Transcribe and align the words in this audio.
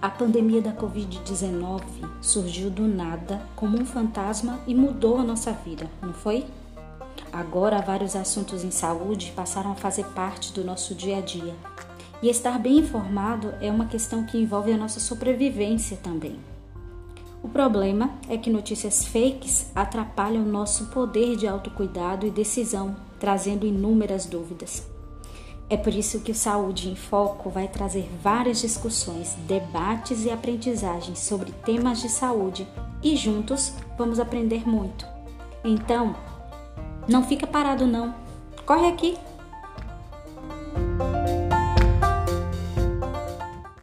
A 0.00 0.08
pandemia 0.08 0.62
da 0.62 0.72
Covid-19 0.72 1.82
surgiu 2.22 2.70
do 2.70 2.86
nada 2.86 3.42
como 3.56 3.76
um 3.76 3.84
fantasma 3.84 4.60
e 4.64 4.72
mudou 4.72 5.18
a 5.18 5.24
nossa 5.24 5.50
vida, 5.50 5.90
não 6.00 6.12
foi? 6.12 6.46
Agora, 7.32 7.82
vários 7.82 8.14
assuntos 8.14 8.62
em 8.62 8.70
saúde 8.70 9.32
passaram 9.34 9.72
a 9.72 9.74
fazer 9.74 10.04
parte 10.10 10.52
do 10.52 10.62
nosso 10.62 10.94
dia 10.94 11.18
a 11.18 11.20
dia. 11.20 11.52
E 12.22 12.28
estar 12.28 12.60
bem 12.60 12.78
informado 12.78 13.52
é 13.60 13.72
uma 13.72 13.86
questão 13.86 14.24
que 14.24 14.38
envolve 14.38 14.72
a 14.72 14.76
nossa 14.76 15.00
sobrevivência 15.00 15.96
também. 15.96 16.38
O 17.42 17.48
problema 17.48 18.12
é 18.28 18.38
que 18.38 18.50
notícias 18.50 19.04
fakes 19.04 19.72
atrapalham 19.74 20.44
o 20.44 20.48
nosso 20.48 20.86
poder 20.86 21.34
de 21.34 21.48
autocuidado 21.48 22.24
e 22.24 22.30
decisão, 22.30 22.94
trazendo 23.18 23.66
inúmeras 23.66 24.26
dúvidas. 24.26 24.86
É 25.70 25.76
por 25.76 25.92
isso 25.92 26.20
que 26.20 26.32
o 26.32 26.34
Saúde 26.34 26.88
em 26.88 26.96
Foco 26.96 27.50
vai 27.50 27.68
trazer 27.68 28.08
várias 28.22 28.60
discussões, 28.60 29.36
debates 29.46 30.24
e 30.24 30.30
aprendizagens 30.30 31.18
sobre 31.18 31.52
temas 31.52 32.00
de 32.00 32.08
saúde 32.08 32.66
e 33.02 33.14
juntos 33.16 33.74
vamos 33.96 34.18
aprender 34.18 34.66
muito. 34.66 35.06
Então, 35.62 36.16
não 37.06 37.22
fica 37.22 37.46
parado 37.46 37.86
não. 37.86 38.14
Corre 38.64 38.88
aqui! 38.88 39.27